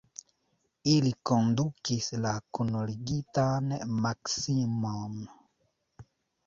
[0.93, 3.69] Ili kondukis la kunligitan
[4.09, 5.23] Maksimon.